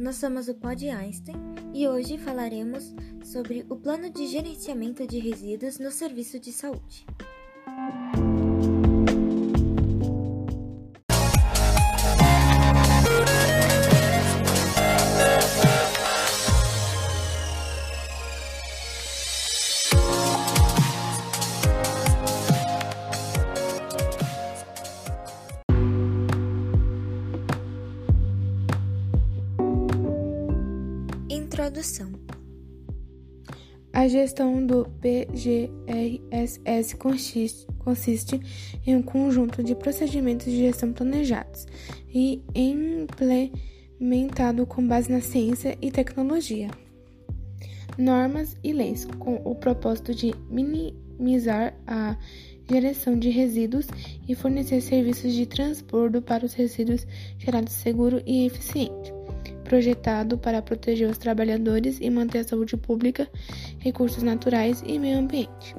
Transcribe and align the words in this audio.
nós 0.00 0.16
somos 0.16 0.48
o 0.48 0.54
Pod 0.54 0.88
Einstein 0.88 1.36
e 1.74 1.86
hoje 1.86 2.16
falaremos 2.16 2.94
sobre 3.22 3.66
o 3.68 3.76
plano 3.76 4.10
de 4.10 4.26
gerenciamento 4.26 5.06
de 5.06 5.18
resíduos 5.18 5.78
no 5.78 5.90
serviço 5.90 6.40
de 6.40 6.50
saúde. 6.52 7.04
A 33.92 34.06
gestão 34.06 34.64
do 34.66 34.84
PGRSS 35.00 36.94
consiste, 36.96 37.66
consiste 37.78 38.38
em 38.86 38.96
um 38.96 39.02
conjunto 39.02 39.62
de 39.62 39.74
procedimentos 39.74 40.44
de 40.46 40.58
gestão 40.58 40.92
planejados 40.92 41.66
e 42.12 42.42
implementado 42.54 44.66
com 44.66 44.86
base 44.86 45.10
na 45.10 45.22
ciência 45.22 45.78
e 45.80 45.90
tecnologia, 45.90 46.68
normas 47.96 48.54
e 48.62 48.74
leis, 48.74 49.06
com 49.18 49.36
o 49.44 49.54
propósito 49.54 50.14
de 50.14 50.34
minimizar 50.50 51.74
a 51.86 52.18
geração 52.70 53.18
de 53.18 53.30
resíduos 53.30 53.86
e 54.28 54.34
fornecer 54.34 54.82
serviços 54.82 55.32
de 55.32 55.46
transbordo 55.46 56.20
para 56.20 56.44
os 56.44 56.52
resíduos 56.52 57.06
gerados 57.38 57.72
seguro 57.72 58.22
e 58.26 58.44
eficiente 58.44 59.18
projetado 59.70 60.36
para 60.36 60.60
proteger 60.60 61.08
os 61.08 61.16
trabalhadores 61.16 61.98
e 62.00 62.10
manter 62.10 62.40
a 62.40 62.44
saúde 62.44 62.76
pública, 62.76 63.30
recursos 63.78 64.20
naturais 64.20 64.82
e 64.84 64.98
meio 64.98 65.16
ambiente. 65.16 65.76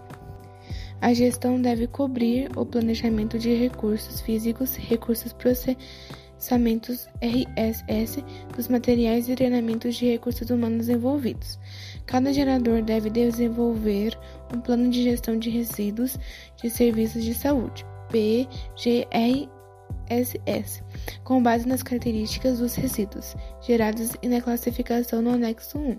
A 1.02 1.14
gestão 1.14 1.61
deve 1.61 1.88
cobrir 1.88 2.50
o 2.56 2.66
planejamento 2.66 3.38
de 3.38 3.53
recursos 3.53 4.22
físicos, 4.22 4.78
recursos 4.78 5.34
processamentos 5.34 7.09
RSS, 7.22 8.23
dos 8.56 8.69
materiais 8.69 9.28
e 9.28 9.36
treinamentos 9.36 9.95
de 9.95 10.09
recursos 10.09 10.50
humanos 10.50 10.88
envolvidos. 10.88 11.59
Cada 12.06 12.31
gerador 12.31 12.81
deve 12.81 13.09
desenvolver 13.09 14.17
um 14.56 14.62
plano 14.62 14.89
de 14.89 15.03
gestão 15.03 15.38
de 15.38 15.50
resíduos 15.50 16.17
de 16.56 16.69
serviços 16.69 17.25
de 17.25 17.34
saúde, 17.34 17.86
PGR 18.09 19.61
SS, 20.09 20.84
com 21.23 21.42
base 21.42 21.67
nas 21.67 21.84
características 21.84 22.59
dos 22.59 22.75
resíduos 22.75 23.36
gerados 23.61 24.11
e 24.22 24.28
na 24.28 24.42
classificação 24.42 25.22
no 25.22 25.31
anexo 25.31 25.78
1. 25.78 25.97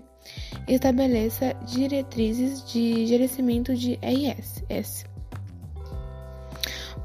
Estabeleça 0.67 1.53
diretrizes 1.65 2.63
de 2.71 3.05
gerenciamento 3.05 3.75
de 3.75 3.99
RSS. 4.01 5.05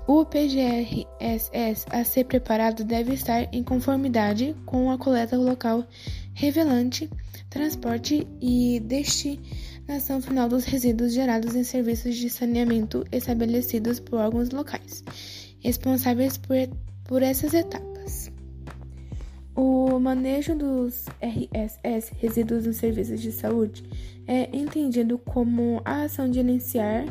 O 0.06 0.24
PGRSS 0.24 1.84
a 1.90 2.02
ser 2.02 2.24
preparado 2.24 2.82
deve 2.82 3.12
estar 3.12 3.46
em 3.52 3.62
conformidade 3.62 4.56
com 4.64 4.90
a 4.90 4.96
coleta 4.96 5.36
local 5.36 5.84
revelante, 6.32 7.10
transporte 7.50 8.26
e 8.40 8.80
destinação 8.80 10.22
final 10.22 10.48
dos 10.48 10.64
resíduos 10.64 11.12
gerados 11.12 11.54
em 11.54 11.62
serviços 11.62 12.16
de 12.16 12.30
saneamento 12.30 13.04
estabelecidos 13.12 14.00
por 14.00 14.18
órgãos 14.18 14.48
locais, 14.48 15.04
responsáveis 15.60 16.36
por 16.36 16.56
por 17.08 17.22
essas 17.22 17.54
etapas. 17.54 18.30
O 19.56 19.98
manejo 19.98 20.54
dos 20.54 21.06
RSS, 21.20 22.12
resíduos 22.20 22.66
nos 22.66 22.76
serviços 22.76 23.20
de 23.20 23.32
saúde, 23.32 23.82
é 24.26 24.56
entendido 24.56 25.18
como 25.18 25.80
a 25.84 26.02
ação 26.02 26.28
de 26.28 26.34
gerenciar 26.34 27.06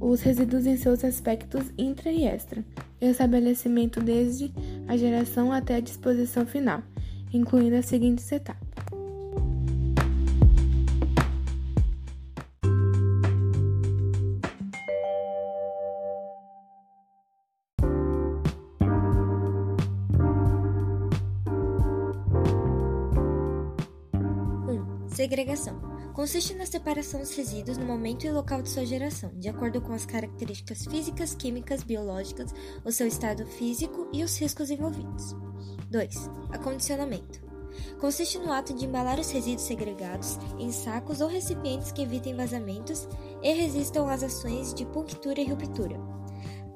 os 0.00 0.22
resíduos 0.22 0.64
em 0.64 0.76
seus 0.76 1.04
aspectos 1.04 1.64
intra 1.76 2.10
e 2.10 2.24
extra, 2.24 2.64
estabelecimento 3.00 4.00
desde 4.00 4.50
a 4.86 4.96
geração 4.96 5.52
até 5.52 5.74
a 5.74 5.80
disposição 5.80 6.46
final, 6.46 6.80
incluindo 7.34 7.76
as 7.76 7.86
seguintes 7.86 8.30
etapas. 8.30 8.67
Segregação 25.18 25.80
consiste 26.14 26.54
na 26.54 26.64
separação 26.64 27.18
dos 27.18 27.34
resíduos 27.34 27.76
no 27.76 27.84
momento 27.84 28.24
e 28.24 28.30
local 28.30 28.62
de 28.62 28.68
sua 28.68 28.86
geração, 28.86 29.32
de 29.34 29.48
acordo 29.48 29.80
com 29.80 29.92
as 29.92 30.06
características 30.06 30.84
físicas, 30.84 31.34
químicas, 31.34 31.82
biológicas, 31.82 32.54
o 32.84 32.92
seu 32.92 33.04
estado 33.04 33.44
físico 33.44 34.08
e 34.12 34.22
os 34.22 34.38
riscos 34.38 34.70
envolvidos. 34.70 35.34
2. 35.90 36.30
Acondicionamento 36.52 37.42
consiste 38.00 38.38
no 38.38 38.52
ato 38.52 38.72
de 38.72 38.84
embalar 38.84 39.18
os 39.18 39.28
resíduos 39.32 39.66
segregados 39.66 40.38
em 40.56 40.70
sacos 40.70 41.20
ou 41.20 41.26
recipientes 41.26 41.90
que 41.90 42.02
evitem 42.02 42.36
vazamentos 42.36 43.08
e 43.42 43.52
resistam 43.52 44.08
às 44.08 44.22
ações 44.22 44.72
de 44.72 44.86
punctura 44.86 45.40
e 45.40 45.50
ruptura. 45.50 45.98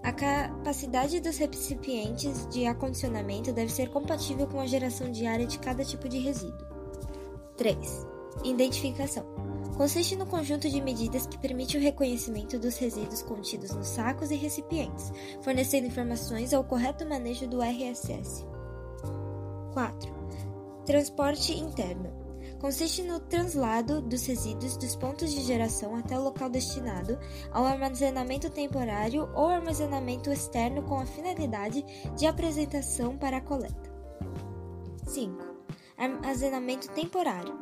A 0.03 0.13
capacidade 0.13 1.21
dos 1.21 1.39
recipientes 1.39 2.49
de 2.49 2.67
acondicionamento 2.67 3.53
deve 3.53 3.71
ser 3.71 3.89
compatível 3.91 4.49
com 4.49 4.59
a 4.59 4.67
geração 4.67 5.13
diária 5.13 5.47
de 5.47 5.61
cada 5.61 5.85
tipo 5.85 6.09
de 6.09 6.19
resíduo. 6.19 6.67
3. 7.57 8.12
Identificação 8.45 9.25
consiste 9.77 10.17
no 10.17 10.27
conjunto 10.27 10.69
de 10.69 10.81
medidas 10.81 11.27
que 11.27 11.39
permite 11.39 11.77
o 11.77 11.81
reconhecimento 11.81 12.59
dos 12.59 12.77
resíduos 12.77 13.23
contidos 13.23 13.71
nos 13.73 13.89
sacos 13.89 14.31
e 14.31 14.37
recipientes, 14.37 15.13
fornecendo 15.41 15.87
informações 15.87 16.53
ao 16.53 16.65
correto 16.65 17.07
manejo 17.07 17.49
do 17.49 17.63
RSS. 17.63 18.47
4. 19.73 20.13
Transporte 20.85 21.59
interno 21.59 22.23
consiste 22.61 23.03
no 23.03 23.19
translado 23.19 24.01
dos 24.01 24.25
resíduos 24.25 24.77
dos 24.77 24.95
pontos 24.95 25.33
de 25.33 25.41
geração 25.43 25.97
até 25.97 26.17
o 26.17 26.23
local 26.23 26.49
destinado 26.49 27.19
ao 27.51 27.65
armazenamento 27.65 28.49
temporário 28.51 29.29
ou 29.35 29.49
armazenamento 29.49 30.31
externo 30.31 30.83
com 30.83 30.95
a 30.97 31.07
finalidade 31.07 31.85
de 32.17 32.27
apresentação 32.27 33.17
para 33.17 33.39
a 33.39 33.41
coleta. 33.41 33.93
5. 35.07 35.37
Armazenamento 35.99 36.89
temporário 36.91 37.62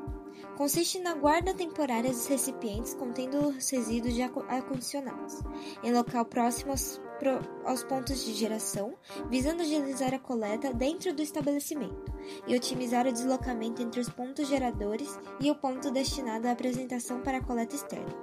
consiste 0.60 0.98
na 0.98 1.14
guarda 1.14 1.54
temporária 1.54 2.10
dos 2.10 2.26
recipientes 2.26 2.92
contendo 2.92 3.48
os 3.48 3.70
resíduos 3.70 4.12
de 4.12 4.20
acondicionados, 4.20 5.40
em 5.82 5.90
local 5.90 6.26
próximo 6.26 6.72
aos, 6.72 7.00
pro, 7.18 7.40
aos 7.64 7.82
pontos 7.82 8.22
de 8.22 8.34
geração, 8.34 8.92
visando 9.30 9.62
agilizar 9.62 10.12
a 10.12 10.18
coleta 10.18 10.74
dentro 10.74 11.14
do 11.14 11.22
estabelecimento 11.22 12.12
e 12.46 12.54
otimizar 12.54 13.06
o 13.06 13.12
deslocamento 13.12 13.80
entre 13.80 14.02
os 14.02 14.10
pontos 14.10 14.48
geradores 14.48 15.18
e 15.40 15.50
o 15.50 15.54
ponto 15.54 15.90
destinado 15.90 16.46
à 16.46 16.50
apresentação 16.50 17.22
para 17.22 17.38
a 17.38 17.42
coleta 17.42 17.74
externa. 17.74 18.14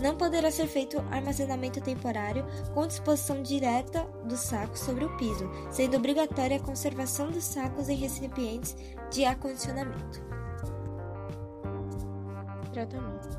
Não 0.00 0.16
poderá 0.16 0.52
ser 0.52 0.68
feito 0.68 1.00
armazenamento 1.10 1.80
temporário 1.80 2.46
com 2.74 2.86
disposição 2.86 3.42
direta 3.42 4.04
do 4.24 4.36
saco 4.36 4.78
sobre 4.78 5.04
o 5.04 5.16
piso, 5.16 5.50
sendo 5.68 5.96
obrigatória 5.96 6.58
a 6.58 6.62
conservação 6.62 7.28
dos 7.32 7.42
sacos 7.42 7.88
em 7.88 7.96
recipientes 7.96 8.76
de 9.10 9.24
acondicionamento. 9.24 10.41
Tratamento 12.72 13.38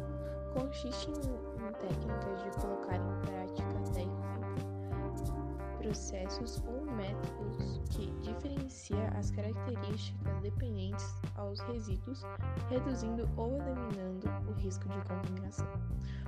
consiste 0.54 1.10
em, 1.10 1.68
em 1.68 1.72
técnicas 1.74 2.44
de 2.44 2.62
colocar 2.62 2.98
em 2.98 3.22
prática 3.26 3.80
técnicas, 3.92 5.34
processos 5.80 6.64
ou 6.68 6.86
métodos 6.86 7.82
que 7.90 8.12
diferencia 8.22 9.08
as 9.18 9.32
características 9.32 10.40
dependentes 10.44 11.16
aos 11.36 11.60
resíduos, 11.62 12.22
reduzindo 12.70 13.28
ou 13.36 13.58
eliminando 13.58 14.30
o 14.48 14.54
risco 14.54 14.88
de 14.88 15.02
contaminação. 15.02 15.68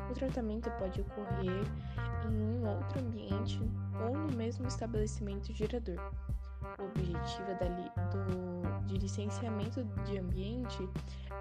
O 0.10 0.13
tratamento 0.16 0.72
pode 0.80 1.02
ocorrer 1.02 1.63
em 2.28 2.42
um 2.42 2.68
outro 2.68 3.02
ambiente 3.02 3.62
ou 4.04 4.18
no 4.18 4.36
mesmo 4.36 4.66
estabelecimento 4.66 5.54
gerador. 5.54 6.00
O 6.80 6.86
objetivo 6.86 7.54
do, 8.12 8.55
de 8.86 8.98
licenciamento 8.98 9.84
de 10.06 10.18
ambiente 10.18 10.90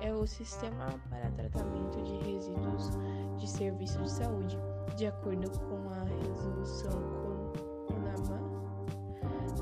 é 0.01 0.13
o 0.13 0.27
Sistema 0.27 0.89
para 1.11 1.31
Tratamento 1.31 2.03
de 2.03 2.17
Resíduos 2.31 2.91
de 3.39 3.49
Serviço 3.49 4.03
de 4.03 4.11
Saúde, 4.11 4.59
de 4.97 5.07
acordo 5.07 5.49
com 5.61 5.89
a 5.91 6.03
Resolução 6.27 6.91
CONAMA 7.87 8.41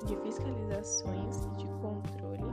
de 0.07 0.17
fiscalizações 0.17 1.47
e 1.47 1.51
de 1.57 1.67
controle 1.81 2.45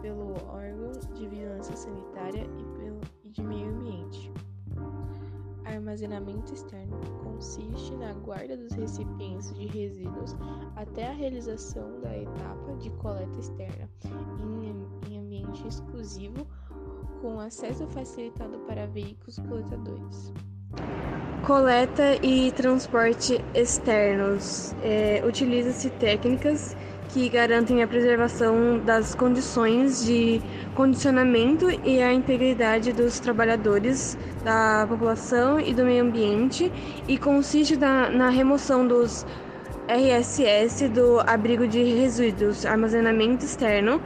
pelo 0.00 0.34
órgão 0.48 0.92
de 1.14 1.26
vigilância 1.28 1.76
sanitária 1.76 2.44
e, 2.44 2.64
pelo, 2.78 3.00
e 3.24 3.30
de 3.30 3.42
meio 3.42 3.70
ambiente. 3.70 4.32
Armazenamento 5.64 6.52
externo 6.52 6.98
consiste 7.22 7.94
na 7.96 8.12
guarda 8.12 8.56
dos 8.56 8.72
recipientes 8.72 9.54
de 9.54 9.66
resíduos 9.66 10.36
até 10.76 11.08
a 11.08 11.12
realização 11.12 12.00
da 12.00 12.16
etapa 12.16 12.74
de 12.78 12.90
coleta 12.90 13.38
externa, 13.38 13.88
em 15.10 15.18
ambiente 15.18 15.66
exclusivo, 15.66 16.46
com 17.20 17.38
acesso 17.40 17.86
facilitado 17.88 18.58
para 18.60 18.86
veículos 18.86 19.38
coletadores. 19.48 20.32
Coleta 21.46 22.14
e 22.24 22.52
transporte 22.52 23.44
externos. 23.54 24.74
É, 24.82 25.24
Utiliza-se 25.26 25.90
técnicas 25.90 26.76
que 27.12 27.28
garantem 27.28 27.82
a 27.82 27.86
preservação 27.86 28.78
das 28.78 29.14
condições 29.14 30.04
de 30.04 30.40
condicionamento 30.74 31.70
e 31.84 32.00
a 32.02 32.10
integridade 32.12 32.90
dos 32.92 33.20
trabalhadores, 33.20 34.16
da 34.42 34.86
população 34.88 35.60
e 35.60 35.74
do 35.74 35.84
meio 35.84 36.02
ambiente 36.02 36.72
e 37.06 37.18
consiste 37.18 37.76
na, 37.76 38.08
na 38.08 38.30
remoção 38.30 38.86
dos 38.86 39.26
RSS 39.86 40.88
do 40.88 41.20
abrigo 41.20 41.68
de 41.68 41.82
resíduos, 41.82 42.64
armazenamento 42.64 43.44
externo, 43.44 44.00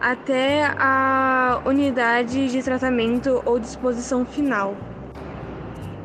até 0.00 0.64
a 0.78 1.60
unidade 1.66 2.48
de 2.48 2.62
tratamento 2.62 3.42
ou 3.44 3.58
disposição 3.58 4.24
final. 4.24 4.74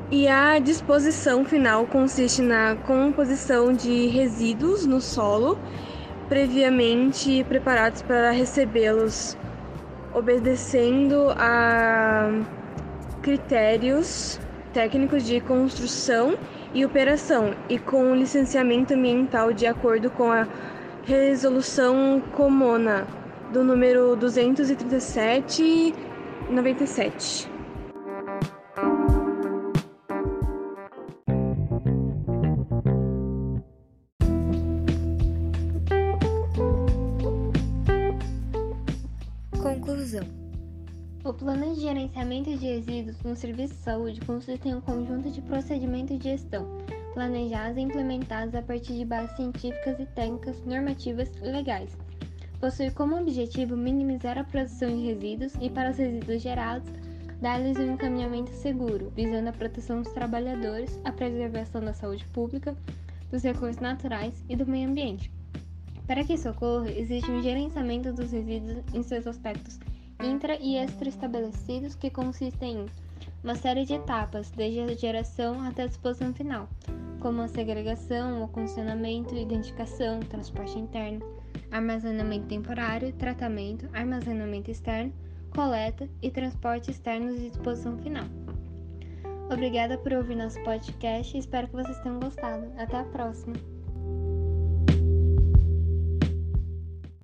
E 0.09 0.27
a 0.27 0.59
disposição 0.59 1.45
final 1.45 1.85
consiste 1.85 2.41
na 2.41 2.75
composição 2.75 3.71
de 3.71 4.07
resíduos 4.07 4.85
no 4.85 4.99
solo 4.99 5.57
previamente 6.31 7.43
preparados 7.43 8.01
para 8.03 8.31
recebê-los, 8.31 9.37
obedecendo 10.13 11.29
a 11.31 12.31
critérios 13.21 14.39
técnicos 14.71 15.25
de 15.25 15.41
construção 15.41 16.37
e 16.73 16.85
operação 16.85 17.53
e 17.67 17.77
com 17.77 18.15
licenciamento 18.15 18.93
ambiental 18.93 19.51
de 19.51 19.67
acordo 19.67 20.09
com 20.09 20.31
a 20.31 20.47
resolução 21.03 22.23
comuna 22.31 23.05
do 23.51 23.61
número 23.61 24.15
237 24.15 25.93
97. 26.49 27.50
Plano 41.41 41.73
de 41.73 41.81
gerenciamento 41.81 42.55
de 42.55 42.67
resíduos 42.67 43.19
no 43.23 43.35
serviço 43.35 43.73
de 43.73 43.79
saúde 43.79 44.21
consiste 44.21 44.69
em 44.69 44.75
um 44.75 44.81
conjunto 44.81 45.31
de 45.31 45.41
procedimentos 45.41 46.19
de 46.19 46.29
gestão, 46.29 46.67
planejados 47.15 47.77
e 47.77 47.81
implementados 47.81 48.53
a 48.53 48.61
partir 48.61 48.93
de 48.93 49.05
bases 49.05 49.35
científicas 49.35 49.99
e 49.99 50.05
técnicas 50.05 50.63
normativas 50.63 51.31
e 51.41 51.45
legais. 51.45 51.97
Possui 52.59 52.91
como 52.91 53.19
objetivo 53.19 53.75
minimizar 53.75 54.37
a 54.37 54.43
produção 54.43 54.95
de 54.95 55.07
resíduos 55.07 55.53
e, 55.59 55.67
para 55.67 55.89
os 55.89 55.97
resíduos 55.97 56.43
gerados, 56.43 56.87
dar-lhes 57.41 57.75
um 57.79 57.93
encaminhamento 57.93 58.51
seguro, 58.51 59.11
visando 59.15 59.49
a 59.49 59.53
proteção 59.53 60.03
dos 60.03 60.13
trabalhadores, 60.13 61.01
a 61.03 61.11
preservação 61.11 61.81
da 61.81 61.95
saúde 61.95 62.23
pública, 62.25 62.77
dos 63.31 63.41
recursos 63.41 63.81
naturais 63.81 64.45
e 64.47 64.55
do 64.55 64.67
meio 64.67 64.87
ambiente. 64.87 65.31
Para 66.05 66.23
que 66.23 66.33
isso 66.33 66.51
ocorra, 66.51 66.91
existe 66.91 67.31
um 67.31 67.41
gerenciamento 67.41 68.13
dos 68.13 68.31
resíduos 68.31 68.83
em 68.93 69.01
seus 69.01 69.25
aspectos 69.25 69.79
intra 70.23 70.57
e 70.59 70.77
extra-estabelecidos 70.77 71.95
que 71.95 72.09
consistem 72.09 72.81
em 72.81 72.85
uma 73.43 73.55
série 73.55 73.85
de 73.85 73.95
etapas, 73.95 74.51
desde 74.51 74.79
a 74.79 74.95
geração 74.95 75.61
até 75.61 75.83
a 75.83 75.87
disposição 75.87 76.33
final, 76.33 76.69
como 77.19 77.41
a 77.41 77.47
segregação, 77.47 78.43
o 78.43 78.47
condicionamento, 78.47 79.35
identificação, 79.35 80.19
transporte 80.19 80.77
interno, 80.77 81.25
armazenamento 81.71 82.47
temporário, 82.47 83.13
tratamento, 83.13 83.89
armazenamento 83.93 84.69
externo, 84.69 85.11
coleta 85.55 86.07
e 86.21 86.29
transporte 86.29 86.91
externos 86.91 87.39
de 87.39 87.49
disposição 87.49 87.97
final. 87.97 88.25
Obrigada 89.51 89.97
por 89.97 90.13
ouvir 90.13 90.35
nosso 90.35 90.61
podcast 90.63 91.35
e 91.35 91.39
espero 91.39 91.67
que 91.67 91.75
vocês 91.75 91.99
tenham 91.99 92.19
gostado. 92.19 92.71
Até 92.77 92.97
a 92.97 93.03
próxima! 93.03 93.80